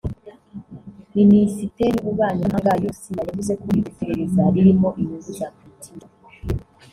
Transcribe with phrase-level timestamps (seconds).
[1.17, 6.05] Minisiteri y’Ububanyi n’Amahanga y’u Burusiya yavuze ko iryo perereza ririmo inyungu za politiki